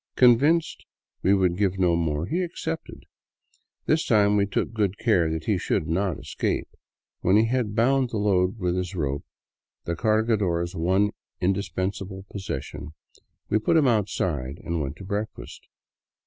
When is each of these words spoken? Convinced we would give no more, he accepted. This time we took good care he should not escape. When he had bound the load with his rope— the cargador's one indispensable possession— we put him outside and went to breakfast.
Convinced 0.15 0.83
we 1.21 1.35
would 1.35 1.57
give 1.59 1.77
no 1.77 1.95
more, 1.95 2.25
he 2.25 2.41
accepted. 2.41 3.03
This 3.85 4.03
time 4.03 4.35
we 4.35 4.47
took 4.47 4.73
good 4.73 4.97
care 4.97 5.27
he 5.37 5.59
should 5.59 5.87
not 5.87 6.17
escape. 6.17 6.67
When 7.19 7.37
he 7.37 7.45
had 7.45 7.75
bound 7.75 8.09
the 8.09 8.17
load 8.17 8.57
with 8.57 8.75
his 8.75 8.95
rope— 8.95 9.23
the 9.85 9.95
cargador's 9.95 10.75
one 10.75 11.11
indispensable 11.39 12.25
possession— 12.31 12.95
we 13.51 13.59
put 13.59 13.77
him 13.77 13.87
outside 13.87 14.57
and 14.65 14.81
went 14.81 14.95
to 14.95 15.03
breakfast. 15.03 15.67